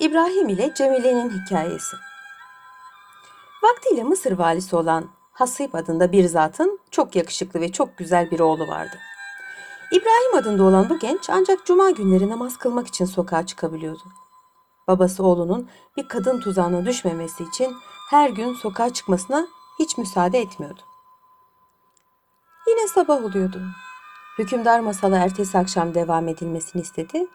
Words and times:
İbrahim 0.00 0.48
ile 0.48 0.74
Cemile'nin 0.74 1.30
hikayesi. 1.30 1.96
Vaktiyle 3.62 4.04
Mısır 4.04 4.32
valisi 4.32 4.76
olan 4.76 5.10
Hasip 5.32 5.74
adında 5.74 6.12
bir 6.12 6.24
zatın 6.24 6.80
çok 6.90 7.16
yakışıklı 7.16 7.60
ve 7.60 7.72
çok 7.72 7.98
güzel 7.98 8.30
bir 8.30 8.40
oğlu 8.40 8.68
vardı. 8.68 8.96
İbrahim 9.92 10.36
adında 10.36 10.62
olan 10.62 10.88
bu 10.88 10.98
genç 10.98 11.30
ancak 11.30 11.66
cuma 11.66 11.90
günleri 11.90 12.28
namaz 12.28 12.56
kılmak 12.56 12.86
için 12.86 13.04
sokağa 13.04 13.46
çıkabiliyordu. 13.46 14.02
Babası 14.88 15.24
oğlunun 15.24 15.68
bir 15.96 16.08
kadın 16.08 16.40
tuzağına 16.40 16.86
düşmemesi 16.86 17.44
için 17.44 17.76
her 18.10 18.30
gün 18.30 18.54
sokağa 18.54 18.92
çıkmasına 18.92 19.46
hiç 19.78 19.98
müsaade 19.98 20.38
etmiyordu. 20.38 20.80
Yine 22.68 22.88
sabah 22.88 23.24
oluyordu. 23.24 23.62
Hükümdar 24.38 24.80
masalı 24.80 25.16
ertesi 25.16 25.58
akşam 25.58 25.94
devam 25.94 26.28
edilmesini 26.28 26.82
istedi 26.82 27.26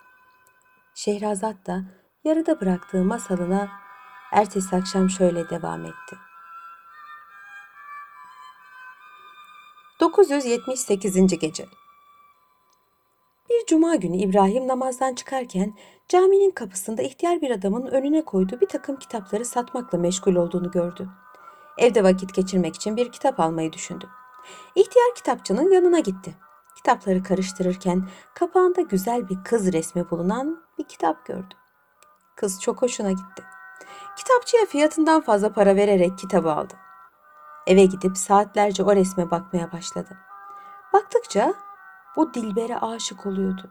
Şehrazat 0.96 1.68
da 1.68 2.03
yarıda 2.24 2.62
bıraktığı 2.62 3.04
masalına 3.04 3.70
ertesi 4.32 4.76
akşam 4.76 5.10
şöyle 5.10 5.50
devam 5.50 5.86
etti. 5.86 6.16
978. 10.00 11.40
gece. 11.40 11.66
Bir 13.50 13.66
cuma 13.66 13.96
günü 13.96 14.18
İbrahim 14.18 14.68
namazdan 14.68 15.16
çıkarken 15.16 15.74
caminin 16.08 16.52
kapısında 16.52 17.02
ihtiyar 17.02 17.42
bir 17.42 17.52
adamın 17.52 17.88
önüne 17.88 18.26
koyduğu 18.26 18.62
bir 18.62 18.68
takım 18.68 18.96
kitapları 18.96 19.46
satmakla 19.46 19.98
meşgul 19.98 20.36
olduğunu 20.36 20.72
gördü. 20.72 21.10
Evde 21.78 22.04
vakit 22.04 22.34
geçirmek 22.34 22.76
için 22.76 22.98
bir 22.98 23.12
kitap 23.12 23.40
almayı 23.40 23.74
düşündü. 23.74 24.08
İhtiyar 24.76 25.16
kitapçının 25.16 25.72
yanına 25.72 26.00
gitti. 26.00 26.36
Kitapları 26.76 27.24
karıştırırken 27.24 28.10
kapağında 28.34 28.82
güzel 28.82 29.30
bir 29.30 29.44
kız 29.44 29.74
resmi 29.74 30.10
bulunan 30.10 30.64
bir 30.78 30.84
kitap 30.84 31.26
gördü. 31.26 31.63
Kız 32.36 32.62
çok 32.62 32.82
hoşuna 32.82 33.12
gitti. 33.12 33.44
Kitapçıya 34.18 34.66
fiyatından 34.66 35.22
fazla 35.22 35.54
para 35.54 35.76
vererek 35.76 36.18
kitabı 36.18 36.52
aldı. 36.52 36.74
Eve 37.68 37.86
gidip 37.86 38.18
saatlerce 38.18 38.84
o 38.84 38.96
resme 38.96 39.32
bakmaya 39.32 39.72
başladı. 39.72 40.18
Baktıkça 40.94 41.54
bu 42.16 42.34
Dilber'e 42.34 42.78
aşık 42.78 43.26
oluyordu. 43.26 43.70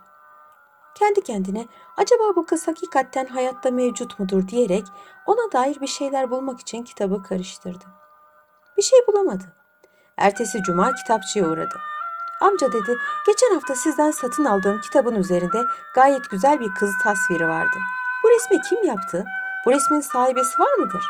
Kendi 0.94 1.22
kendine 1.22 1.68
acaba 1.96 2.36
bu 2.36 2.46
kız 2.46 2.68
hakikaten 2.68 3.26
hayatta 3.26 3.70
mevcut 3.70 4.18
mudur 4.18 4.48
diyerek 4.48 4.84
ona 5.26 5.52
dair 5.52 5.80
bir 5.80 5.86
şeyler 5.86 6.30
bulmak 6.30 6.60
için 6.60 6.82
kitabı 6.82 7.22
karıştırdı. 7.22 7.84
Bir 8.76 8.82
şey 8.82 8.98
bulamadı. 9.06 9.44
Ertesi 10.16 10.62
cuma 10.62 10.94
kitapçıya 10.94 11.48
uğradı. 11.48 11.80
Amca 12.40 12.72
dedi, 12.72 12.98
geçen 13.26 13.54
hafta 13.54 13.74
sizden 13.74 14.10
satın 14.10 14.44
aldığım 14.44 14.80
kitabın 14.80 15.14
üzerinde 15.14 15.64
gayet 15.94 16.30
güzel 16.30 16.60
bir 16.60 16.74
kız 16.74 16.90
tasviri 17.02 17.48
vardı. 17.48 17.78
Resmi 18.34 18.60
kim 18.60 18.84
yaptı? 18.84 19.24
Bu 19.66 19.72
resmin 19.72 20.00
sahibesi 20.00 20.60
var 20.60 20.74
mıdır? 20.74 21.04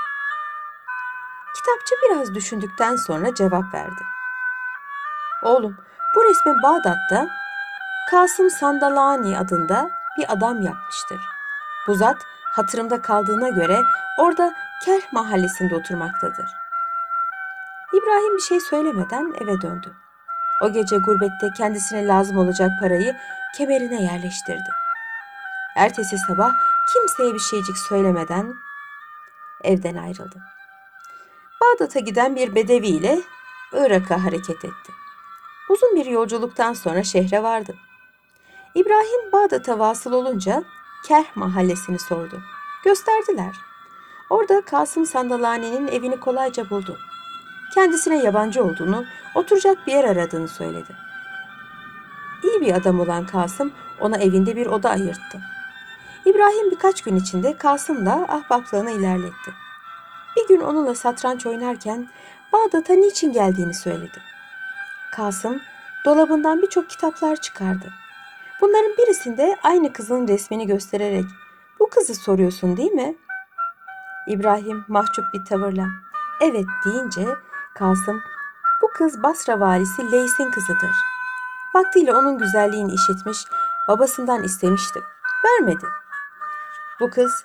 Kitapçı 1.57 1.95
biraz 2.05 2.35
düşündükten 2.35 2.97
sonra 2.97 3.35
cevap 3.35 3.75
verdi. 3.75 4.03
Oğlum, 5.43 5.77
bu 6.17 6.25
resmi 6.25 6.63
Bağdat'ta 6.63 7.29
Kasım 8.11 8.51
Sandalani 8.51 9.39
adında 9.39 9.91
bir 10.19 10.33
adam 10.33 10.63
yapmıştır. 10.63 11.21
Bu 11.89 11.95
zat 11.95 12.17
hatırımda 12.53 13.03
kaldığına 13.03 13.49
göre 13.49 13.81
orada 14.19 14.55
Kerh 14.85 15.13
mahallesinde 15.13 15.75
oturmaktadır. 15.75 16.51
İbrahim 17.93 18.37
bir 18.37 18.43
şey 18.43 18.61
söylemeden 18.61 19.35
eve 19.41 19.61
döndü. 19.61 19.93
O 20.63 20.73
gece 20.73 20.97
gurbette 20.97 21.51
kendisine 21.57 22.07
lazım 22.07 22.39
olacak 22.39 22.71
parayı 22.81 23.17
kemerine 23.57 24.03
yerleştirdi. 24.03 24.71
Ertesi 25.77 26.19
sabah 26.19 26.53
kimseye 26.93 27.35
bir 27.35 27.39
şeycik 27.39 27.79
söylemeden 27.79 28.55
evden 29.65 29.97
ayrıldı. 29.97 30.43
Bağdat'a 31.61 32.01
giden 32.01 32.37
bir 32.37 32.55
bedevi 32.55 32.87
ile 32.87 33.21
Irak'a 33.73 34.25
hareket 34.25 34.65
etti. 34.65 34.93
Uzun 35.69 35.97
bir 35.97 36.07
yolculuktan 36.07 36.73
sonra 36.73 37.03
şehre 37.03 37.43
vardı. 37.43 37.75
İbrahim 38.75 39.33
Bağdat'a 39.33 39.79
vasıl 39.79 40.13
olunca 40.13 40.65
Kerh 41.07 41.37
mahallesini 41.37 41.99
sordu. 41.99 42.43
Gösterdiler. 42.85 43.57
Orada 44.31 44.61
Kasım 44.61 45.07
Sandalani'nin 45.07 45.89
evini 45.89 46.21
kolayca 46.21 46.71
buldu. 46.71 46.99
Kendisine 47.75 48.23
yabancı 48.23 48.65
olduğunu, 48.65 49.05
oturacak 49.35 49.87
bir 49.87 49.93
yer 49.93 50.05
aradığını 50.05 50.49
söyledi. 50.49 50.97
İyi 52.43 52.61
bir 52.61 52.75
adam 52.75 53.01
olan 53.01 53.27
Kasım 53.27 53.73
ona 54.01 54.17
evinde 54.17 54.57
bir 54.57 54.67
oda 54.67 54.91
ayırttı. 54.91 55.41
İbrahim 56.25 56.71
birkaç 56.71 57.03
gün 57.03 57.17
içinde 57.17 57.57
Kasım'la 57.57 58.13
ahbaplığını 58.13 58.91
ilerletti. 58.91 59.53
Bir 60.37 60.49
gün 60.49 60.61
onunla 60.61 60.95
satranç 60.95 61.47
oynarken 61.47 62.09
Bağdat'a 62.53 62.95
niçin 62.95 63.33
geldiğini 63.33 63.75
söyledi. 63.75 64.23
Kasım 65.17 65.61
dolabından 66.05 66.63
birçok 66.63 66.91
kitaplar 66.91 67.37
çıkardı. 67.37 67.93
Bunların 68.61 68.93
birisinde 68.99 69.57
aynı 69.63 69.93
kızın 69.93 70.29
resmini 70.29 70.67
göstererek 70.67 71.25
bu 71.81 71.91
kızı 71.91 72.15
soruyorsun 72.15 72.77
değil 72.77 72.93
mi? 72.93 73.15
İbrahim 74.27 74.85
mahcup 74.89 75.25
bir 75.35 75.45
tavırla 75.45 75.87
evet 76.41 76.67
deyince 76.85 77.27
Kasım 77.75 78.21
bu 78.83 78.89
kız 78.95 79.23
Basra 79.23 79.61
valisi 79.61 80.13
Leys'in 80.13 80.51
kızıdır. 80.51 80.97
Vaktiyle 81.75 82.15
onun 82.15 82.39
güzelliğini 82.39 82.95
işitmiş, 82.95 83.39
babasından 83.89 84.43
istemiştim. 84.43 85.03
Vermedi. 85.45 86.02
Bu 87.03 87.11
kız 87.11 87.45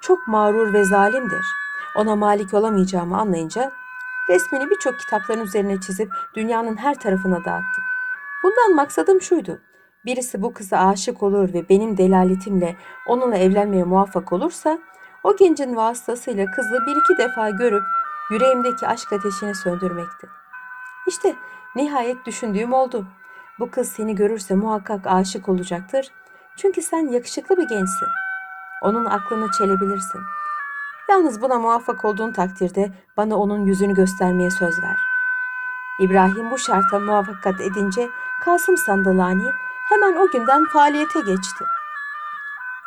çok 0.00 0.28
mağrur 0.28 0.72
ve 0.72 0.84
zalimdir. 0.84 1.46
Ona 1.96 2.16
malik 2.16 2.54
olamayacağımı 2.54 3.18
anlayınca 3.18 3.72
resmini 4.30 4.70
birçok 4.70 4.98
kitapların 4.98 5.40
üzerine 5.40 5.80
çizip 5.80 6.12
dünyanın 6.34 6.76
her 6.76 7.00
tarafına 7.00 7.36
dağıttım. 7.36 7.84
Bundan 8.42 8.74
maksadım 8.74 9.20
şuydu. 9.20 9.60
Birisi 10.04 10.42
bu 10.42 10.54
kıza 10.54 10.78
aşık 10.78 11.22
olur 11.22 11.54
ve 11.54 11.68
benim 11.68 11.96
delaletimle 11.96 12.76
onunla 13.06 13.36
evlenmeye 13.36 13.84
muvaffak 13.84 14.32
olursa 14.32 14.78
o 15.24 15.36
gencin 15.36 15.76
vasıtasıyla 15.76 16.46
kızı 16.50 16.78
bir 16.86 16.96
iki 16.96 17.18
defa 17.18 17.50
görüp 17.50 17.82
yüreğimdeki 18.30 18.86
aşk 18.86 19.12
ateşini 19.12 19.54
söndürmekti. 19.54 20.26
İşte 21.08 21.36
nihayet 21.74 22.26
düşündüğüm 22.26 22.72
oldu. 22.72 23.06
Bu 23.58 23.70
kız 23.70 23.88
seni 23.88 24.14
görürse 24.14 24.54
muhakkak 24.54 25.06
aşık 25.06 25.48
olacaktır. 25.48 26.08
Çünkü 26.56 26.82
sen 26.82 27.08
yakışıklı 27.08 27.56
bir 27.56 27.68
gençsin. 27.68 28.25
Onun 28.82 29.04
aklını 29.04 29.50
çelebilirsin. 29.58 30.20
Yalnız 31.08 31.42
buna 31.42 31.58
muvaffak 31.58 32.04
olduğun 32.04 32.32
takdirde 32.32 32.92
bana 33.16 33.36
onun 33.36 33.66
yüzünü 33.66 33.94
göstermeye 33.94 34.50
söz 34.50 34.82
ver. 34.82 34.96
İbrahim 36.00 36.50
bu 36.50 36.58
şarta 36.58 36.98
muvaffakat 36.98 37.60
edince 37.60 38.08
Kasım 38.44 38.76
Sandalani 38.76 39.50
hemen 39.88 40.16
o 40.16 40.30
günden 40.30 40.64
faaliyete 40.64 41.20
geçti. 41.20 41.64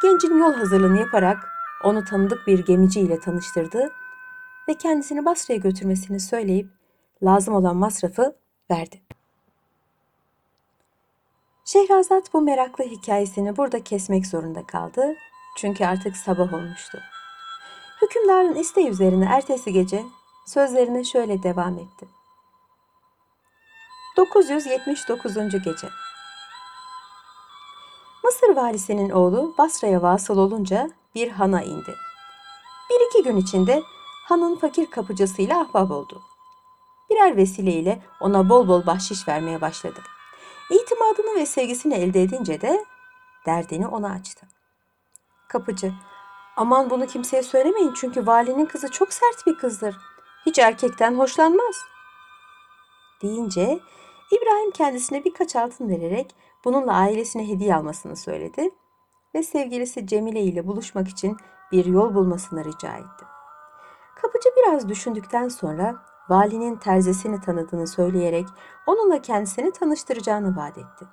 Gencin 0.01 0.37
yol 0.37 0.53
hazırlığını 0.53 0.99
yaparak 0.99 1.37
onu 1.83 2.05
tanıdık 2.05 2.47
bir 2.47 2.65
gemici 2.65 2.99
ile 2.99 3.19
tanıştırdı 3.19 3.89
ve 4.69 4.73
kendisini 4.73 5.25
Basra'ya 5.25 5.59
götürmesini 5.59 6.19
söyleyip 6.19 6.67
lazım 7.23 7.55
olan 7.55 7.75
masrafı 7.75 8.35
verdi. 8.71 9.01
Şehrazat 11.65 12.33
bu 12.33 12.41
meraklı 12.41 12.83
hikayesini 12.83 13.57
burada 13.57 13.83
kesmek 13.83 14.27
zorunda 14.27 14.67
kaldı 14.67 15.15
çünkü 15.57 15.85
artık 15.85 16.17
sabah 16.17 16.53
olmuştu. 16.53 16.99
Hükümdarın 18.01 18.55
isteği 18.55 18.89
üzerine 18.89 19.25
ertesi 19.25 19.73
gece 19.73 20.05
sözlerine 20.45 21.03
şöyle 21.03 21.43
devam 21.43 21.77
etti. 21.77 22.07
979. 24.17 25.33
gece 25.63 25.89
Mısır 28.23 28.55
valisinin 28.55 29.09
oğlu 29.09 29.55
Basra'ya 29.57 30.01
vasıl 30.01 30.37
olunca 30.37 30.89
bir 31.15 31.31
hana 31.31 31.63
indi. 31.63 31.95
Bir 32.89 33.07
iki 33.09 33.23
gün 33.23 33.37
içinde 33.37 33.83
hanın 34.25 34.55
fakir 34.55 34.85
kapıcısıyla 34.85 35.61
ahbap 35.61 35.91
oldu. 35.91 36.21
Birer 37.09 37.37
vesileyle 37.37 38.01
ona 38.21 38.49
bol 38.49 38.67
bol 38.67 38.85
bahşiş 38.85 39.27
vermeye 39.27 39.61
başladı. 39.61 39.99
İtimadını 40.69 41.35
ve 41.35 41.45
sevgisini 41.45 41.93
elde 41.93 42.21
edince 42.21 42.61
de 42.61 42.85
derdini 43.45 43.87
ona 43.87 44.11
açtı. 44.11 44.47
Kapıcı, 45.49 45.93
aman 46.55 46.89
bunu 46.89 47.07
kimseye 47.07 47.43
söylemeyin 47.43 47.93
çünkü 47.93 48.27
valinin 48.27 48.65
kızı 48.65 48.91
çok 48.91 49.13
sert 49.13 49.47
bir 49.47 49.57
kızdır. 49.57 49.97
Hiç 50.45 50.59
erkekten 50.59 51.15
hoşlanmaz. 51.15 51.75
Deyince 53.21 53.79
İbrahim 54.31 54.71
kendisine 54.71 55.25
birkaç 55.25 55.55
altın 55.55 55.89
vererek 55.89 56.35
bununla 56.65 56.93
ailesine 56.93 57.47
hediye 57.47 57.75
almasını 57.75 58.15
söyledi 58.15 58.69
ve 59.35 59.43
sevgilisi 59.43 60.07
Cemile 60.07 60.41
ile 60.41 60.67
buluşmak 60.67 61.07
için 61.07 61.37
bir 61.71 61.85
yol 61.85 62.15
bulmasını 62.15 62.65
rica 62.65 62.93
etti. 62.93 63.25
Kapıcı 64.21 64.49
biraz 64.57 64.89
düşündükten 64.89 65.47
sonra 65.47 65.95
valinin 66.29 66.75
terzesini 66.75 67.41
tanıdığını 67.41 67.87
söyleyerek 67.87 68.45
onunla 68.87 69.21
kendisini 69.21 69.71
tanıştıracağını 69.71 70.57
vaat 70.57 70.77
etti. 70.77 71.05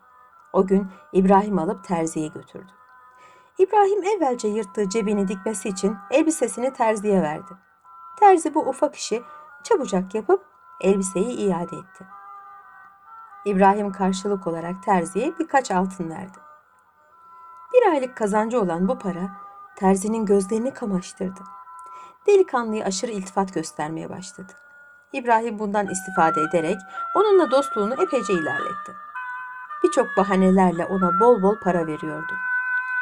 O 0.53 0.67
gün 0.67 0.87
İbrahim 1.13 1.59
alıp 1.59 1.85
terziye 1.85 2.29
götürdü. 2.29 2.73
İbrahim 3.59 4.05
evvelce 4.05 4.49
yırttığı 4.49 4.89
cebini 4.89 5.29
dikmesi 5.29 5.69
için 5.69 5.97
elbisesini 6.11 6.73
terziye 6.73 7.23
verdi. 7.23 7.53
Terzi 8.19 8.55
bu 8.55 8.61
ufak 8.61 8.95
işi 8.95 9.23
çabucak 9.63 10.15
yapıp 10.15 10.45
elbiseyi 10.81 11.31
iade 11.37 11.77
etti. 11.77 12.07
İbrahim 13.45 13.93
karşılık 13.93 14.47
olarak 14.47 14.83
terziye 14.83 15.39
birkaç 15.39 15.71
altın 15.71 16.11
verdi. 16.11 16.39
Bir 17.75 17.93
aylık 17.93 18.17
kazancı 18.17 18.61
olan 18.61 18.89
bu 18.89 18.99
para 18.99 19.31
terzinin 19.77 20.27
gözlerini 20.27 20.75
kamaştırdı. 20.75 21.41
Delikanlıya 22.27 22.87
aşırı 22.87 23.11
iltifat 23.11 23.55
göstermeye 23.55 24.11
başladı. 24.11 24.53
İbrahim 25.13 25.59
bundan 25.59 25.87
istifade 25.87 26.41
ederek 26.41 26.79
onunla 27.15 27.51
dostluğunu 27.51 27.95
epeyce 28.03 28.33
ilerletti. 28.33 28.93
Birçok 29.85 30.07
bahanelerle 30.17 30.85
ona 30.85 31.21
bol 31.21 31.43
bol 31.43 31.57
para 31.61 31.87
veriyordu. 31.87 32.33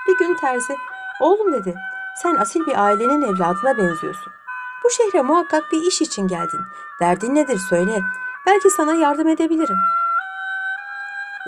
Bir 0.09 0.19
gün 0.19 0.35
terzi, 0.35 0.77
oğlum 1.21 1.53
dedi, 1.53 1.75
sen 2.17 2.35
asil 2.35 2.67
bir 2.67 2.85
ailenin 2.85 3.23
evladına 3.23 3.79
benziyorsun. 3.79 4.33
Bu 4.85 4.91
şehre 4.91 5.23
muhakkak 5.23 5.73
bir 5.73 5.83
iş 5.83 6.03
için 6.03 6.29
geldin. 6.29 6.61
Derdin 7.01 7.35
nedir 7.35 7.59
söyle. 7.69 8.01
Belki 8.47 8.71
sana 8.71 8.95
yardım 8.95 9.29
edebilirim. 9.29 9.77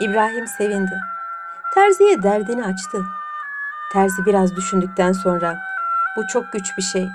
İbrahim 0.00 0.46
sevindi. 0.46 1.00
Terziye 1.74 2.22
derdini 2.22 2.64
açtı. 2.64 3.04
Terzi 3.92 4.26
biraz 4.26 4.56
düşündükten 4.56 5.12
sonra 5.12 5.58
bu 6.16 6.26
çok 6.26 6.52
güç 6.52 6.78
bir 6.78 6.82
şey. 6.82 7.08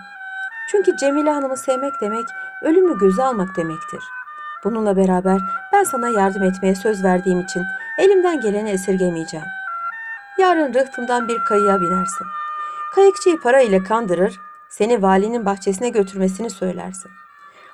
Çünkü 0.71 0.97
Cemile 0.97 1.31
Hanım'ı 1.31 1.57
sevmek 1.57 2.01
demek 2.01 2.25
ölümü 2.61 2.99
göze 2.99 3.23
almak 3.23 3.55
demektir. 3.55 4.03
Bununla 4.63 4.97
beraber 4.97 5.39
ben 5.73 5.83
sana 5.83 6.09
yardım 6.09 6.43
etmeye 6.43 6.75
söz 6.75 7.03
verdiğim 7.03 7.39
için 7.39 7.63
elimden 7.97 8.41
geleni 8.41 8.69
esirgemeyeceğim. 8.69 9.47
Yarın 10.41 10.73
rıhtımdan 10.73 11.27
bir 11.27 11.43
kayığa 11.43 11.81
binersin. 11.81 12.27
Kayıkçıyı 12.95 13.39
para 13.39 13.61
ile 13.61 13.83
kandırır, 13.83 14.39
seni 14.69 15.01
valinin 15.01 15.45
bahçesine 15.45 15.89
götürmesini 15.89 16.49
söylersin. 16.49 17.11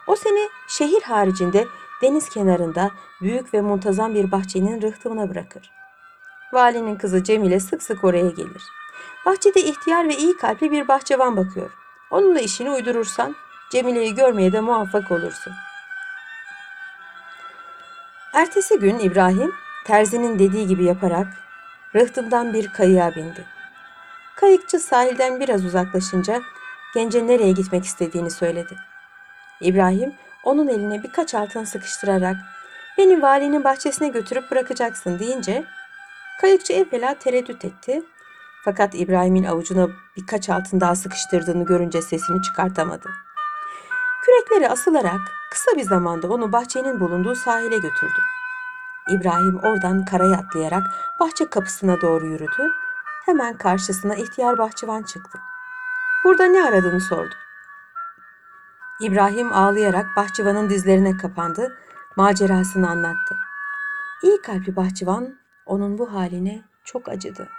O 0.07 0.15
seni 0.15 0.49
şehir 0.67 1.01
haricinde 1.01 1.67
deniz 2.01 2.29
kenarında 2.29 2.91
büyük 3.21 3.53
ve 3.53 3.61
muntazam 3.61 4.13
bir 4.13 4.31
bahçenin 4.31 4.81
rıhtımına 4.81 5.29
bırakır. 5.29 5.71
Valinin 6.53 6.95
kızı 6.95 7.23
Cemile 7.23 7.59
sık 7.59 7.83
sık 7.83 8.03
oraya 8.03 8.29
gelir. 8.29 8.63
Bahçede 9.25 9.61
ihtiyar 9.61 10.09
ve 10.09 10.17
iyi 10.17 10.37
kalpli 10.37 10.71
bir 10.71 10.87
bahçıvan 10.87 11.37
bakıyor. 11.37 11.71
Onunla 12.11 12.39
işini 12.39 12.71
uydurursan 12.71 13.35
Cemile'yi 13.71 14.15
görmeye 14.15 14.53
de 14.53 14.59
muvaffak 14.59 15.11
olursun. 15.11 15.53
Ertesi 18.33 18.79
gün 18.79 18.99
İbrahim 18.99 19.53
terzinin 19.85 20.39
dediği 20.39 20.67
gibi 20.67 20.83
yaparak 20.83 21.46
rıhtımdan 21.97 22.53
bir 22.53 22.67
kayığa 22.67 23.15
bindi. 23.15 23.45
Kayıkçı 24.35 24.79
sahilden 24.79 25.39
biraz 25.39 25.65
uzaklaşınca 25.65 26.41
gence 26.95 27.27
nereye 27.27 27.51
gitmek 27.51 27.85
istediğini 27.85 28.31
söyledi. 28.31 28.75
İbrahim 29.61 30.13
onun 30.43 30.67
eline 30.67 31.03
birkaç 31.03 31.35
altın 31.35 31.63
sıkıştırarak 31.63 32.35
beni 32.97 33.21
valinin 33.21 33.63
bahçesine 33.63 34.07
götürüp 34.07 34.51
bırakacaksın 34.51 35.19
deyince 35.19 35.63
kayıkçı 36.41 36.73
evvela 36.73 37.13
tereddüt 37.13 37.65
etti. 37.65 38.01
Fakat 38.65 38.95
İbrahim'in 38.95 39.43
avucuna 39.43 39.87
birkaç 40.17 40.49
altın 40.49 40.79
daha 40.79 40.95
sıkıştırdığını 40.95 41.65
görünce 41.65 42.01
sesini 42.01 42.41
çıkartamadı. 42.41 43.09
Kürekleri 44.25 44.69
asılarak 44.69 45.19
kısa 45.51 45.71
bir 45.77 45.83
zamanda 45.83 46.27
onu 46.27 46.51
bahçenin 46.51 46.99
bulunduğu 46.99 47.35
sahile 47.35 47.75
götürdü. 47.75 48.36
İbrahim 49.09 49.59
oradan 49.63 50.05
karaya 50.05 50.37
atlayarak 50.37 50.83
bahçe 51.19 51.49
kapısına 51.49 52.01
doğru 52.01 52.25
yürüdü. 52.25 52.71
Hemen 53.25 53.57
karşısına 53.57 54.15
ihtiyar 54.15 54.57
bahçıvan 54.57 55.03
çıktı. 55.03 55.39
Burada 56.23 56.45
ne 56.45 56.63
aradığını 56.63 57.01
sordu. 57.01 57.35
İbrahim 59.01 59.53
ağlayarak 59.53 60.05
bahçıvanın 60.15 60.69
dizlerine 60.69 61.17
kapandı, 61.17 61.77
macerasını 62.15 62.89
anlattı. 62.89 63.37
İyi 64.23 64.41
kalpli 64.41 64.75
bahçıvan 64.75 65.35
onun 65.65 65.97
bu 65.97 66.13
haline 66.13 66.63
çok 66.83 67.09
acıdı. 67.09 67.49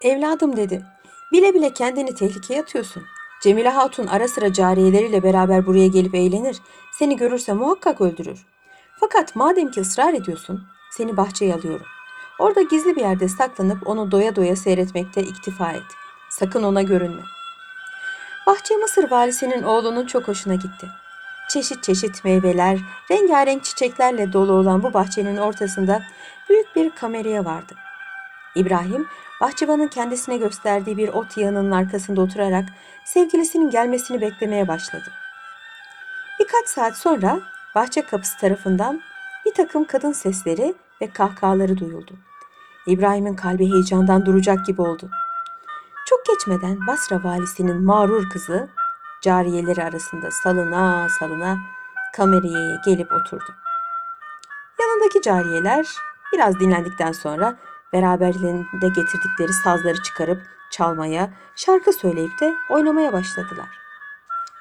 Evladım 0.00 0.56
dedi, 0.56 0.84
bile 1.32 1.54
bile 1.54 1.72
kendini 1.72 2.14
tehlikeye 2.14 2.62
atıyorsun. 2.62 3.02
Cemile 3.42 3.68
Hatun 3.68 4.06
ara 4.06 4.28
sıra 4.28 4.52
cariyeleriyle 4.52 5.22
beraber 5.22 5.66
buraya 5.66 5.86
gelip 5.86 6.14
eğlenir, 6.14 6.62
seni 6.92 7.16
görürse 7.16 7.52
muhakkak 7.52 8.00
öldürür. 8.00 8.46
Fakat 9.00 9.36
madem 9.36 9.70
ki 9.70 9.80
ısrar 9.80 10.14
ediyorsun, 10.14 10.64
seni 10.90 11.16
bahçeye 11.16 11.54
alıyorum. 11.54 11.86
Orada 12.38 12.62
gizli 12.62 12.96
bir 12.96 13.00
yerde 13.00 13.28
saklanıp 13.28 13.86
onu 13.86 14.10
doya 14.10 14.36
doya 14.36 14.56
seyretmekte 14.56 15.22
iktifa 15.22 15.72
et. 15.72 15.82
Sakın 16.30 16.62
ona 16.62 16.82
görünme. 16.82 17.22
Bahçe 18.46 18.76
Mısır 18.76 19.10
valisinin 19.10 19.62
oğlunun 19.62 20.06
çok 20.06 20.28
hoşuna 20.28 20.54
gitti. 20.54 20.88
Çeşit 21.48 21.82
çeşit 21.82 22.24
meyveler, 22.24 22.78
rengarenk 23.10 23.64
çiçeklerle 23.64 24.32
dolu 24.32 24.52
olan 24.52 24.82
bu 24.82 24.94
bahçenin 24.94 25.36
ortasında 25.36 26.02
büyük 26.48 26.76
bir 26.76 26.90
kameriye 26.90 27.44
vardı. 27.44 27.74
İbrahim, 28.54 29.08
bahçıvanın 29.40 29.88
kendisine 29.88 30.36
gösterdiği 30.36 30.96
bir 30.96 31.08
ot 31.08 31.36
yığınının 31.36 31.70
arkasında 31.70 32.20
oturarak 32.20 32.64
sevgilisinin 33.04 33.70
gelmesini 33.70 34.20
beklemeye 34.20 34.68
başladı. 34.68 35.10
Birkaç 36.40 36.68
saat 36.68 36.96
sonra 36.96 37.40
bahçe 37.74 38.02
kapısı 38.02 38.38
tarafından 38.38 39.00
bir 39.46 39.54
takım 39.54 39.84
kadın 39.84 40.12
sesleri 40.12 40.74
ve 41.00 41.10
kahkahaları 41.10 41.78
duyuldu. 41.78 42.12
İbrahim'in 42.86 43.36
kalbi 43.36 43.72
heyecandan 43.72 44.26
duracak 44.26 44.66
gibi 44.66 44.82
oldu. 44.82 45.10
Çok 46.06 46.26
geçmeden 46.26 46.86
Basra 46.86 47.24
valisinin 47.24 47.82
mağrur 47.82 48.30
kızı 48.30 48.68
cariyeleri 49.22 49.84
arasında 49.84 50.30
salına 50.30 51.08
salına 51.08 51.58
kameriyeye 52.16 52.76
gelip 52.86 53.12
oturdu. 53.12 53.54
Yanındaki 54.80 55.22
cariyeler 55.22 55.86
biraz 56.32 56.60
dinlendikten 56.60 57.12
sonra 57.12 57.56
beraberlerinde 57.92 58.88
getirdikleri 58.88 59.52
sazları 59.52 60.02
çıkarıp 60.02 60.42
çalmaya, 60.70 61.30
şarkı 61.56 61.92
söyleyip 61.92 62.40
de 62.40 62.54
oynamaya 62.70 63.12
başladılar. 63.12 63.79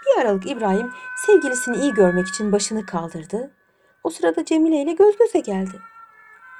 Bir 0.09 0.21
aralık 0.21 0.51
İbrahim 0.51 0.91
sevgilisini 1.25 1.77
iyi 1.77 1.93
görmek 1.93 2.27
için 2.27 2.51
başını 2.51 2.85
kaldırdı. 2.85 3.51
O 4.03 4.09
sırada 4.09 4.45
Cemile 4.45 4.81
ile 4.81 4.93
göz 4.93 5.17
göze 5.17 5.39
geldi. 5.39 5.79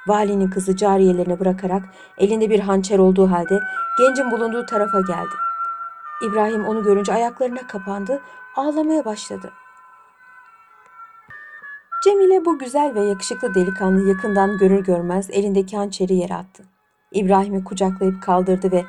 Valinin 0.06 0.50
kızı 0.50 0.76
cariyelerini 0.76 1.40
bırakarak 1.40 1.82
elinde 2.18 2.50
bir 2.50 2.60
hançer 2.60 2.98
olduğu 2.98 3.30
halde 3.30 3.60
gencin 3.98 4.30
bulunduğu 4.30 4.66
tarafa 4.66 5.00
geldi. 5.00 5.34
İbrahim 6.22 6.64
onu 6.64 6.82
görünce 6.82 7.12
ayaklarına 7.12 7.66
kapandı, 7.66 8.20
ağlamaya 8.56 9.04
başladı. 9.04 9.52
Cemile 12.04 12.44
bu 12.44 12.58
güzel 12.58 12.94
ve 12.94 13.00
yakışıklı 13.00 13.54
delikanlı 13.54 14.08
yakından 14.08 14.58
görür 14.58 14.84
görmez 14.84 15.30
elindeki 15.30 15.76
hançeri 15.76 16.14
yere 16.14 16.34
attı. 16.34 16.62
İbrahim'i 17.12 17.64
kucaklayıp 17.64 18.22
kaldırdı 18.22 18.72
ve 18.72 18.84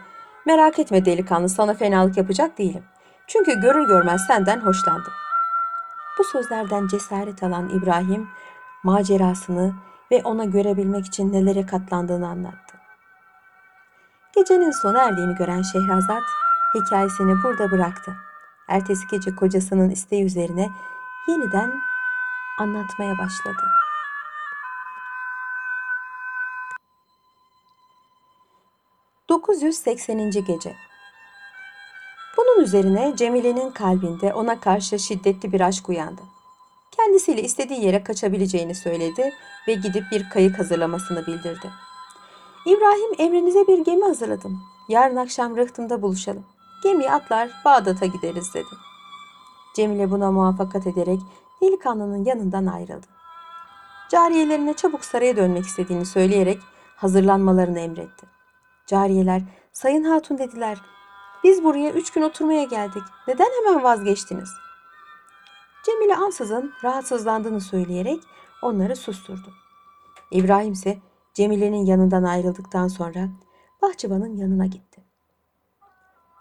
merak 0.45 0.79
etme 0.79 1.05
delikanlı 1.05 1.49
sana 1.49 1.73
fenalık 1.73 2.17
yapacak 2.17 2.57
değilim. 2.57 2.83
Çünkü 3.31 3.59
görür 3.59 3.87
görmez 3.87 4.21
senden 4.27 4.59
hoşlandım. 4.59 5.13
Bu 6.17 6.23
sözlerden 6.23 6.87
cesaret 6.87 7.43
alan 7.43 7.69
İbrahim 7.69 8.29
macerasını 8.83 9.73
ve 10.11 10.21
ona 10.23 10.45
görebilmek 10.45 11.05
için 11.05 11.33
nelere 11.33 11.65
katlandığını 11.65 12.27
anlattı. 12.27 12.77
Gecenin 14.35 14.71
sona 14.71 15.03
erdiğini 15.03 15.35
gören 15.35 15.61
Şehrazat 15.61 16.23
hikayesini 16.75 17.43
burada 17.43 17.71
bıraktı. 17.71 18.15
Ertesi 18.69 19.07
gece 19.11 19.35
kocasının 19.35 19.89
isteği 19.89 20.25
üzerine 20.25 20.69
yeniden 21.27 21.71
anlatmaya 22.59 23.17
başladı. 23.17 23.63
...980. 29.29 30.45
Gece 30.47 30.75
Üzerine 32.61 33.13
Cemile'nin 33.15 33.71
kalbinde 33.71 34.33
ona 34.33 34.59
karşı 34.59 34.99
şiddetli 34.99 35.51
bir 35.51 35.61
aşk 35.61 35.89
uyandı. 35.89 36.21
Kendisiyle 36.91 37.41
istediği 37.41 37.85
yere 37.85 38.03
kaçabileceğini 38.03 38.75
söyledi 38.75 39.33
ve 39.67 39.73
gidip 39.73 40.03
bir 40.11 40.29
kayık 40.29 40.59
hazırlamasını 40.59 41.27
bildirdi. 41.27 41.69
İbrahim 42.65 43.15
emrinize 43.17 43.67
bir 43.67 43.85
gemi 43.85 44.05
hazırladım. 44.05 44.59
Yarın 44.89 45.15
akşam 45.15 45.57
rıhtımda 45.57 46.01
buluşalım. 46.01 46.45
Gemiye 46.83 47.11
atlar 47.11 47.49
Bağdat'a 47.65 48.05
gideriz 48.05 48.53
dedi. 48.53 48.75
Cemile 49.75 50.11
buna 50.11 50.31
muvaffakat 50.31 50.87
ederek 50.87 51.19
delikanlının 51.61 52.25
yanından 52.25 52.65
ayrıldı. 52.65 53.07
Cariyelerine 54.11 54.73
çabuk 54.73 55.05
saraya 55.05 55.37
dönmek 55.37 55.65
istediğini 55.65 56.05
söyleyerek 56.05 56.59
hazırlanmalarını 56.95 57.79
emretti. 57.79 58.27
Cariyeler, 58.87 59.41
Sayın 59.73 60.03
Hatun 60.03 60.37
dediler, 60.37 60.77
biz 61.43 61.63
buraya 61.63 61.91
üç 61.91 62.11
gün 62.11 62.21
oturmaya 62.21 62.63
geldik. 62.63 63.03
Neden 63.27 63.49
hemen 63.59 63.83
vazgeçtiniz? 63.83 64.49
Cemile 65.85 66.15
ansızın 66.15 66.73
rahatsızlandığını 66.83 67.61
söyleyerek 67.61 68.23
onları 68.61 68.95
susturdu. 68.95 69.53
İbrahim 70.31 70.73
ise 70.73 70.99
Cemile'nin 71.33 71.85
yanından 71.85 72.23
ayrıldıktan 72.23 72.87
sonra 72.87 73.29
bahçıvanın 73.81 74.35
yanına 74.35 74.65
gitti. 74.65 75.03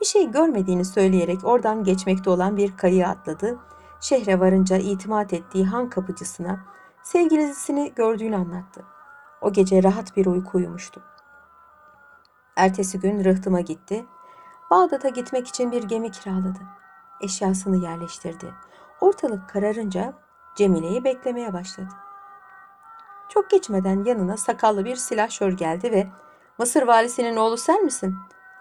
Bir 0.00 0.07
şey 0.07 0.30
görmediğini 0.30 0.85
söyleyerek 0.85 1.45
oradan 1.45 1.85
geçmekte 1.85 2.30
olan 2.30 2.57
bir 2.57 2.76
kayığa 2.76 3.09
atladı. 3.09 3.59
Şehre 4.00 4.40
varınca 4.40 4.76
itimat 4.76 5.33
ettiği 5.33 5.66
han 5.66 5.90
kapıcısına 5.90 6.61
sevgilisini 7.02 7.92
gördüğünü 7.97 8.37
anlattı. 8.37 8.85
O 9.40 9.52
gece 9.52 9.83
rahat 9.83 10.16
bir 10.16 10.26
uyku 10.26 10.59
uyumuştu. 10.59 11.02
Ertesi 12.57 13.00
gün 13.00 13.25
rıhtıma 13.25 13.61
gitti. 13.61 14.04
Bağdat'a 14.70 15.08
gitmek 15.08 15.48
için 15.48 15.72
bir 15.72 15.82
gemi 15.82 16.10
kiraladı. 16.10 16.58
Eşyasını 17.20 17.76
yerleştirdi. 17.76 18.54
Ortalık 19.00 19.48
kararınca 19.48 20.12
Cemile'yi 20.56 21.04
beklemeye 21.04 21.52
başladı. 21.52 21.88
Çok 23.28 23.50
geçmeden 23.50 24.04
yanına 24.04 24.36
sakallı 24.36 24.84
bir 24.84 24.96
silahşör 24.96 25.52
geldi 25.52 25.92
ve 25.92 26.06
Mısır 26.58 26.82
valisinin 26.82 27.36
oğlu 27.36 27.56
sen 27.56 27.84
misin? 27.84 28.16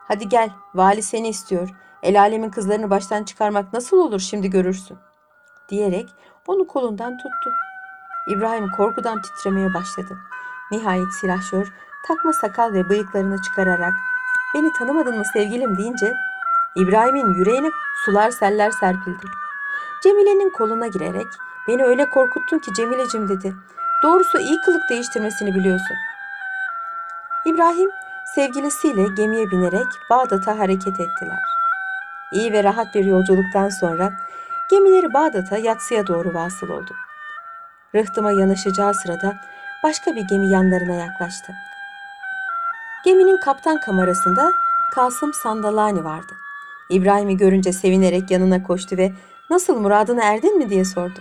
Hadi 0.08 0.30
gel, 0.30 0.50
vali 0.76 1.04
seni 1.04 1.30
istiyor. 1.30 1.70
El 2.04 2.20
alemin 2.20 2.50
kızlarını 2.50 2.90
baştan 2.90 3.24
çıkarmak 3.24 3.74
nasıl 3.74 3.98
olur 3.98 4.20
şimdi 4.20 4.50
görürsün. 4.50 4.98
Diyerek 5.70 6.10
onu 6.48 6.68
kolundan 6.68 7.18
tuttu. 7.18 7.50
İbrahim 8.32 8.72
korkudan 8.78 9.22
titremeye 9.22 9.74
başladı. 9.74 10.18
Nihayet 10.72 11.14
silahşör 11.22 11.74
takma 12.08 12.34
sakal 12.34 12.74
ve 12.74 12.90
bıyıklarını 12.90 13.42
çıkararak 13.42 13.94
beni 14.54 14.74
tanımadın 14.74 15.18
mı 15.18 15.24
sevgilim 15.34 15.78
deyince 15.78 16.14
İbrahim'in 16.76 17.34
yüreğine 17.34 17.70
sular 18.06 18.32
seller 18.32 18.72
serpildi. 18.72 19.26
Cemile'nin 20.04 20.50
koluna 20.50 20.88
girerek 20.88 21.28
beni 21.68 21.84
öyle 21.84 22.10
korkuttun 22.10 22.60
ki 22.60 22.74
Cemile'cim 22.74 23.30
dedi. 23.30 23.56
Doğrusu 24.04 24.40
iyi 24.40 24.62
kılık 24.62 24.90
değiştirmesini 24.90 25.56
biliyorsun. 25.56 25.98
İbrahim 27.46 27.90
sevgilisiyle 28.36 29.04
gemiye 29.18 29.52
binerek 29.52 29.88
Bağdat'a 30.10 30.60
hareket 30.60 31.00
ettiler. 31.00 31.40
İyi 32.32 32.54
ve 32.54 32.64
rahat 32.64 32.96
bir 32.96 33.06
yolculuktan 33.06 33.70
sonra 33.70 34.12
gemileri 34.70 35.14
Bağdat'a 35.14 35.58
yatsıya 35.58 36.08
doğru 36.08 36.34
vasıl 36.34 36.70
oldu. 36.70 36.96
Rıhtıma 37.96 38.32
yanaşacağı 38.32 38.94
sırada 38.94 39.36
başka 39.84 40.16
bir 40.16 40.22
gemi 40.22 40.52
yanlarına 40.52 40.94
yaklaştı. 40.94 41.54
Geminin 43.06 43.38
kaptan 43.38 43.80
kamerasında 43.80 44.54
Kasım 44.92 45.34
Sandalani 45.34 46.04
vardı. 46.04 46.34
İbrahim'i 46.90 47.38
görünce 47.38 47.74
sevinerek 47.74 48.32
yanına 48.32 48.64
koştu 48.64 48.98
ve 48.98 49.14
nasıl 49.50 49.80
muradına 49.80 50.24
erdin 50.24 50.58
mi 50.58 50.70
diye 50.70 50.86
sordu. 50.86 51.20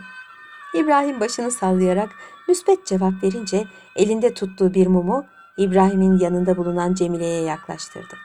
İbrahim 0.75 1.21
başını 1.21 1.51
sallayarak 1.51 2.11
müspet 2.49 2.87
cevap 2.87 3.13
verince 3.23 3.65
elinde 3.97 4.35
tuttuğu 4.35 4.75
bir 4.75 4.87
mumu 4.87 5.27
İbrahim'in 5.57 6.19
yanında 6.19 6.57
bulunan 6.57 6.95
Cemile'ye 6.95 7.43
yaklaştırdı. 7.43 8.17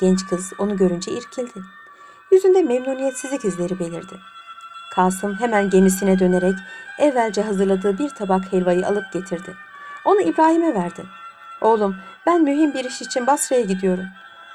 Genç 0.00 0.26
kız 0.26 0.52
onu 0.58 0.76
görünce 0.76 1.12
irkildi. 1.12 1.60
Yüzünde 2.32 2.62
memnuniyetsizlik 2.62 3.44
izleri 3.44 3.78
belirdi. 3.78 4.14
Kasım 4.94 5.34
hemen 5.40 5.70
gemisine 5.70 6.18
dönerek 6.18 6.54
evvelce 6.98 7.42
hazırladığı 7.42 7.98
bir 7.98 8.08
tabak 8.08 8.52
helvayı 8.52 8.86
alıp 8.86 9.12
getirdi. 9.12 9.54
Onu 10.04 10.20
İbrahim'e 10.20 10.74
verdi. 10.74 11.04
Oğlum 11.60 11.96
ben 12.26 12.42
mühim 12.42 12.74
bir 12.74 12.84
iş 12.84 13.02
için 13.02 13.26
Basra'ya 13.26 13.62
gidiyorum. 13.62 14.06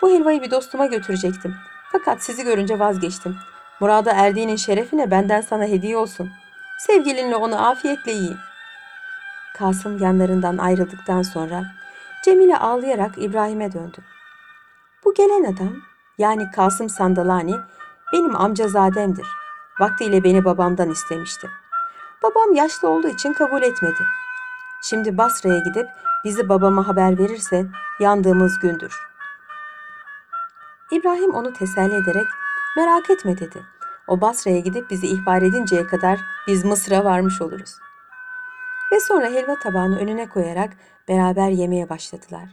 Bu 0.01 0.09
helvayı 0.09 0.41
bir 0.41 0.51
dostuma 0.51 0.85
götürecektim. 0.85 1.55
Fakat 1.91 2.23
sizi 2.23 2.43
görünce 2.43 2.79
vazgeçtim. 2.79 3.37
Murada 3.79 4.11
erdiğinin 4.11 4.55
şerefine 4.55 5.11
benden 5.11 5.41
sana 5.41 5.63
hediye 5.63 5.97
olsun. 5.97 6.29
Sevgilinle 6.79 7.35
onu 7.35 7.67
afiyetle 7.67 8.11
yiyin. 8.11 8.37
Kasım 9.57 9.97
yanlarından 9.97 10.57
ayrıldıktan 10.57 11.21
sonra 11.21 11.63
Cemile 12.23 12.57
ağlayarak 12.57 13.11
İbrahim'e 13.17 13.71
döndü. 13.71 13.97
Bu 15.05 15.13
gelen 15.13 15.53
adam 15.53 15.75
yani 16.17 16.51
Kasım 16.51 16.89
Sandalani 16.89 17.55
benim 18.13 18.35
amcazademdir. 18.35 19.27
Vaktiyle 19.79 20.23
beni 20.23 20.45
babamdan 20.45 20.89
istemişti. 20.89 21.49
Babam 22.23 22.53
yaşlı 22.53 22.89
olduğu 22.89 23.07
için 23.07 23.33
kabul 23.33 23.61
etmedi. 23.61 24.03
Şimdi 24.83 25.17
Basra'ya 25.17 25.59
gidip 25.59 25.87
bizi 26.23 26.49
babama 26.49 26.87
haber 26.87 27.19
verirse 27.19 27.65
yandığımız 27.99 28.59
gündür. 28.59 28.93
İbrahim 30.91 31.33
onu 31.33 31.53
teselli 31.53 31.95
ederek 31.95 32.27
merak 32.77 33.09
etme 33.09 33.37
dedi. 33.39 33.63
O 34.07 34.21
Basra'ya 34.21 34.59
gidip 34.59 34.89
bizi 34.89 35.07
ihbar 35.07 35.41
edinceye 35.41 35.87
kadar 35.87 36.19
biz 36.47 36.65
Mısır'a 36.65 37.05
varmış 37.05 37.41
oluruz. 37.41 37.75
Ve 38.91 38.99
sonra 38.99 39.25
helva 39.25 39.59
tabağını 39.59 39.99
önüne 39.99 40.29
koyarak 40.29 40.73
beraber 41.07 41.49
yemeye 41.49 41.89
başladılar. 41.89 42.49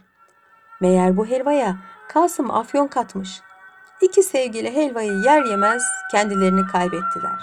Meğer 0.81 1.17
bu 1.17 1.25
helvaya 1.25 1.77
Kasım 2.07 2.51
afyon 2.51 2.87
katmış. 2.87 3.41
İki 4.01 4.23
sevgili 4.23 4.75
helvayı 4.75 5.11
yer 5.11 5.43
yemez 5.43 5.83
kendilerini 6.11 6.67
kaybettiler. 6.67 7.39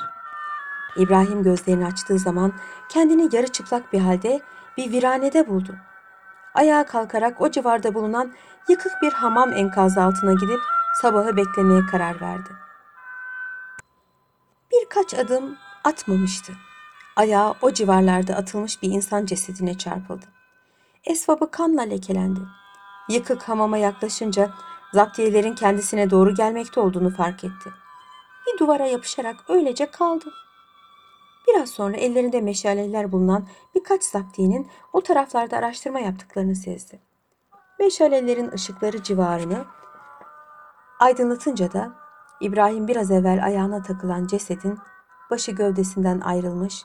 İbrahim 0.96 1.42
gözlerini 1.42 1.86
açtığı 1.86 2.18
zaman 2.18 2.52
kendini 2.88 3.36
yarı 3.36 3.46
çıplak 3.46 3.92
bir 3.92 4.00
halde 4.00 4.40
bir 4.76 4.92
viranede 4.92 5.48
buldu. 5.48 5.76
Ayağa 6.54 6.86
kalkarak 6.86 7.40
o 7.40 7.50
civarda 7.50 7.94
bulunan 7.94 8.32
yıkık 8.68 8.92
bir 9.02 9.12
hamam 9.12 9.52
enkazı 9.52 10.02
altına 10.02 10.32
gidip 10.32 10.60
sabahı 11.00 11.36
beklemeye 11.36 11.86
karar 11.86 12.20
verdi. 12.20 12.50
Birkaç 14.72 15.14
adım 15.14 15.56
atmamıştı. 15.84 16.52
Ayağı 17.16 17.54
o 17.62 17.72
civarlarda 17.72 18.34
atılmış 18.34 18.82
bir 18.82 18.90
insan 18.90 19.26
cesedine 19.26 19.78
çarpıldı. 19.78 20.26
Esvabı 21.04 21.50
kanla 21.50 21.82
lekelendi. 21.82 22.40
Yıkık 23.08 23.42
hamama 23.42 23.78
yaklaşınca 23.78 24.50
zaptiyelerin 24.92 25.54
kendisine 25.54 26.10
doğru 26.10 26.34
gelmekte 26.34 26.80
olduğunu 26.80 27.10
fark 27.10 27.44
etti. 27.44 27.70
Bir 28.46 28.58
duvara 28.58 28.86
yapışarak 28.86 29.36
öylece 29.48 29.90
kaldı. 29.90 30.24
Biraz 31.48 31.70
sonra 31.70 31.96
ellerinde 31.96 32.40
meşaleler 32.40 33.12
bulunan 33.12 33.46
birkaç 33.74 34.04
zaptiyenin 34.04 34.70
o 34.92 35.00
taraflarda 35.00 35.56
araştırma 35.56 36.00
yaptıklarını 36.00 36.54
sezdi. 36.54 37.00
Meşalelerin 37.78 38.50
ışıkları 38.52 39.02
civarını 39.02 39.64
aydınlatınca 41.00 41.72
da 41.72 41.92
İbrahim 42.40 42.88
biraz 42.88 43.10
evvel 43.10 43.44
ayağına 43.44 43.82
takılan 43.82 44.26
cesedin 44.26 44.78
başı 45.30 45.52
gövdesinden 45.52 46.20
ayrılmış, 46.20 46.84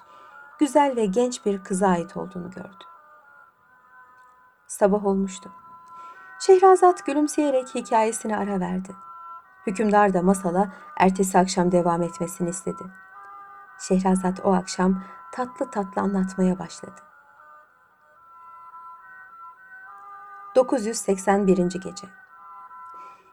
güzel 0.59 0.95
ve 0.95 1.05
genç 1.05 1.45
bir 1.45 1.63
kıza 1.63 1.87
ait 1.87 2.17
olduğunu 2.17 2.51
gördü. 2.51 2.83
Sabah 4.67 5.05
olmuştu. 5.05 5.51
Şehrazat 6.39 7.05
gülümseyerek 7.05 7.75
hikayesine 7.75 8.37
ara 8.37 8.59
verdi. 8.59 8.95
Hükümdar 9.67 10.13
da 10.13 10.21
masala 10.21 10.73
ertesi 10.97 11.37
akşam 11.37 11.71
devam 11.71 12.01
etmesini 12.01 12.49
istedi. 12.49 12.83
Şehrazat 13.79 14.39
o 14.43 14.53
akşam 14.53 15.03
tatlı 15.31 15.71
tatlı 15.71 16.01
anlatmaya 16.01 16.59
başladı. 16.59 17.01
981. 20.55 21.57
Gece 21.57 22.07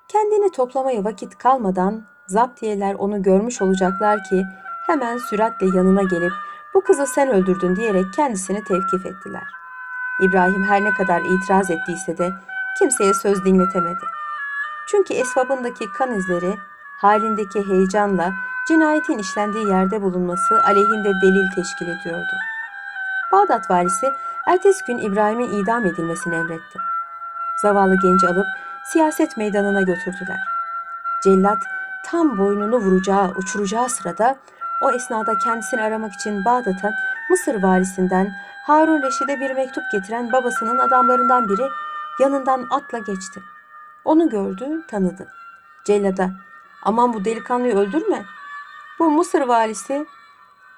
Kendini 0.09 0.53
toplamaya 0.53 1.05
vakit 1.05 1.39
kalmadan 1.39 2.05
zaptiyeler 2.27 2.95
onu 2.95 3.23
görmüş 3.23 3.63
olacaklar 3.63 4.25
ki 4.25 4.43
hemen 4.87 5.19
süratle 5.19 5.67
yanına 5.67 6.03
gelip 6.03 6.33
bu 6.75 6.81
kızı 6.81 7.07
sen 7.07 7.29
öldürdün 7.29 7.77
diyerek 7.77 8.05
kendisini 8.15 8.65
tevkif 8.65 9.07
ettiler. 9.07 9.47
İbrahim 10.21 10.63
her 10.63 10.85
ne 10.85 10.95
kadar 10.95 11.21
itiraz 11.21 11.71
ettiyse 11.71 12.19
de 12.19 12.33
kimseye 12.79 13.15
söz 13.15 13.45
dinletemedi. 13.45 14.05
Çünkü 14.89 15.15
esvabındaki 15.15 15.93
kan 15.93 16.15
izleri 16.15 16.55
halindeki 17.01 17.69
heyecanla 17.69 18.33
cinayetin 18.69 19.19
işlendiği 19.19 19.69
yerde 19.69 20.03
bulunması 20.03 20.63
aleyhinde 20.63 21.13
delil 21.23 21.51
teşkil 21.55 21.89
ediyordu. 21.89 22.37
Bağdat 23.33 23.71
valisi 23.71 24.13
ertesi 24.47 24.85
gün 24.85 24.99
İbrahim'in 24.99 25.63
idam 25.63 25.87
edilmesini 25.87 26.35
emretti. 26.35 26.79
Zavallı 27.63 27.97
genci 28.03 28.29
alıp 28.29 28.47
siyaset 28.85 29.37
meydanına 29.37 29.81
götürdüler. 29.81 30.41
Cellat 31.25 31.59
tam 32.05 32.39
boynunu 32.39 32.77
vuracağı, 32.77 33.31
uçuracağı 33.31 33.89
sırada 33.89 34.37
o 34.83 34.91
esnada 34.91 35.39
kendisini 35.39 35.83
aramak 35.83 36.13
için 36.13 36.45
Bağdat'a 36.45 36.91
Mısır 37.31 37.63
valisinden 37.63 38.33
Harun 38.67 39.03
Reşid'e 39.03 39.41
bir 39.41 39.55
mektup 39.55 39.85
getiren 39.93 40.33
babasının 40.33 40.79
adamlarından 40.79 41.49
biri 41.49 41.69
yanından 42.21 42.67
atla 42.71 42.99
geçti. 42.99 43.41
Onu 44.05 44.29
gördü, 44.29 44.87
tanıdı. 44.89 45.29
Cellada, 45.85 46.31
aman 46.83 47.13
bu 47.13 47.25
delikanlıyı 47.25 47.75
öldürme. 47.75 48.36
Bu 48.99 49.11
Mısır 49.11 49.41
valisi 49.41 50.07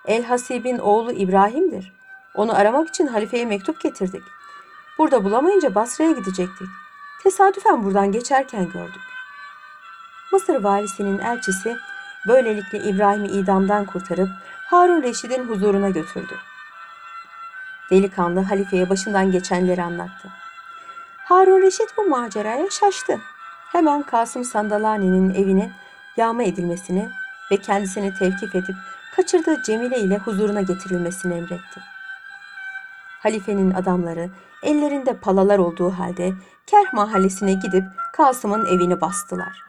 El 0.04 0.24
Hasib'in 0.24 0.78
oğlu 0.78 1.12
İbrahim'dir. 1.12 1.92
Onu 2.34 2.54
aramak 2.56 2.88
için 2.88 3.06
halifeye 3.06 3.44
mektup 3.44 3.80
getirdik. 3.80 4.22
Burada 4.98 5.24
bulamayınca 5.24 5.74
Basra'ya 5.74 6.10
gidecektik. 6.10 6.68
Tesadüfen 7.22 7.84
buradan 7.84 8.12
geçerken 8.12 8.70
gördük. 8.70 9.02
Mısır 10.32 10.64
valisinin 10.64 11.18
elçisi 11.18 11.76
böylelikle 12.28 12.78
İbrahim'i 12.78 13.28
idamdan 13.28 13.84
kurtarıp 13.84 14.28
Harun 14.70 15.02
Reşid'in 15.02 15.48
huzuruna 15.48 15.90
götürdü. 15.90 16.34
Delikanlı 17.90 18.40
halifeye 18.40 18.90
başından 18.90 19.32
geçenleri 19.32 19.82
anlattı. 19.82 20.28
Harun 21.24 21.62
Reşit 21.62 21.96
bu 21.96 22.08
maceraya 22.08 22.70
şaştı. 22.70 23.20
Hemen 23.72 24.02
Kasım 24.02 24.44
Sandalani'nin 24.44 25.34
evinin 25.34 25.72
yağma 26.16 26.42
edilmesini 26.42 27.08
ve 27.50 27.56
kendisini 27.56 28.14
tevkif 28.14 28.54
edip 28.54 28.76
kaçırdığı 29.16 29.62
Cemile 29.62 29.98
ile 29.98 30.18
huzuruna 30.18 30.60
getirilmesini 30.60 31.34
emretti. 31.34 31.80
Halifenin 33.22 33.70
adamları 33.70 34.30
ellerinde 34.62 35.16
palalar 35.16 35.58
olduğu 35.58 35.90
halde 35.90 36.32
Kerh 36.66 36.92
mahallesine 36.92 37.52
gidip 37.52 37.84
Kasım'ın 38.12 38.66
evini 38.66 39.00
bastılar. 39.00 39.62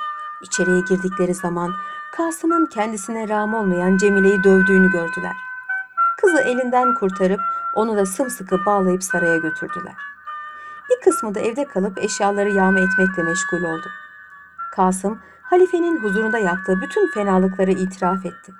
İçeriye 0.44 0.82
girdikleri 0.82 1.34
zaman 1.34 1.72
Kasım'ın 2.18 2.66
kendisine 2.66 3.30
rağm 3.30 3.54
olmayan 3.54 3.98
Cemile'yi 3.98 4.44
dövdüğünü 4.44 4.92
gördüler. 4.92 5.36
Kızı 6.22 6.42
elinden 6.42 6.94
kurtarıp 6.96 7.42
onu 7.76 7.98
da 7.98 8.06
sımsıkı 8.06 8.66
bağlayıp 8.66 9.04
saraya 9.04 9.38
götürdüler. 9.38 9.96
Bir 10.90 11.02
kısmı 11.04 11.36
da 11.36 11.40
evde 11.40 11.66
kalıp 11.66 11.98
eşyaları 11.98 12.50
yağma 12.50 12.80
etmekle 12.80 13.24
meşgul 13.24 13.64
oldu. 13.64 13.88
Kasım, 14.72 15.20
halifenin 15.50 16.04
huzurunda 16.04 16.38
yaptığı 16.38 16.82
bütün 16.82 17.12
fenalıkları 17.12 17.72
itiraf 17.72 18.26
etti. 18.26 18.54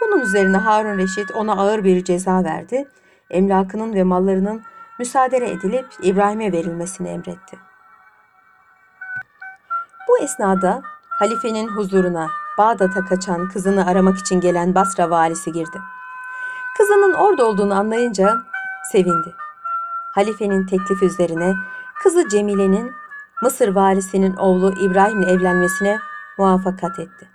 Bunun 0.00 0.20
üzerine 0.20 0.56
Harun 0.56 0.98
Reşit 0.98 1.30
ona 1.30 1.52
ağır 1.52 1.84
bir 1.84 2.04
ceza 2.04 2.44
verdi, 2.44 2.88
emlakının 3.30 3.94
ve 3.94 4.02
mallarının 4.02 4.62
müsaade 4.98 5.36
edilip 5.36 5.86
İbrahim'e 6.02 6.52
verilmesini 6.52 7.08
emretti. 7.08 7.58
Bu 10.08 10.18
esnada 10.18 10.82
halifenin 11.08 11.68
huzuruna 11.68 12.28
Bağdat'a 12.58 13.04
kaçan 13.04 13.48
kızını 13.48 13.86
aramak 13.86 14.18
için 14.18 14.40
gelen 14.40 14.74
Basra 14.74 15.10
valisi 15.10 15.52
girdi. 15.52 15.80
Kızının 16.76 17.12
orada 17.12 17.44
olduğunu 17.44 17.74
anlayınca 17.74 18.42
sevindi. 18.92 19.34
Halifenin 20.14 20.66
teklifi 20.66 21.04
üzerine 21.04 21.54
kızı 22.02 22.28
Cemile'nin 22.28 22.92
Mısır 23.42 23.68
valisinin 23.68 24.36
oğlu 24.36 24.74
İbrahim'le 24.80 25.22
evlenmesine 25.22 25.98
muvaffakat 26.38 26.98
etti. 26.98 27.28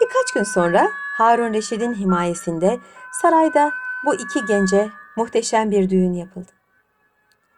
Birkaç 0.00 0.32
gün 0.34 0.42
sonra 0.42 0.90
Harun 1.18 1.54
Reşid'in 1.54 1.94
himayesinde 1.94 2.80
sarayda 3.12 3.72
bu 4.04 4.14
iki 4.14 4.44
gence 4.48 4.90
muhteşem 5.16 5.70
bir 5.70 5.90
düğün 5.90 6.12
yapıldı. 6.12 6.52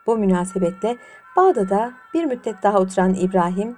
Bu 0.07 0.17
münasebetle 0.17 0.97
Bağdat'ta 1.37 1.93
bir 2.15 2.25
müddet 2.25 2.63
daha 2.63 2.79
oturan 2.79 3.15
İbrahim, 3.15 3.77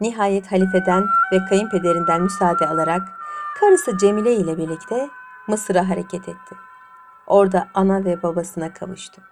nihayet 0.00 0.52
halifeden 0.52 1.04
ve 1.32 1.38
kayınpederinden 1.48 2.22
müsaade 2.22 2.66
alarak 2.66 3.02
karısı 3.60 3.98
Cemile 3.98 4.34
ile 4.34 4.58
birlikte 4.58 5.08
Mısır'a 5.48 5.88
hareket 5.88 6.28
etti. 6.28 6.54
Orada 7.26 7.68
ana 7.74 8.04
ve 8.04 8.22
babasına 8.22 8.72
kavuştu. 8.72 9.22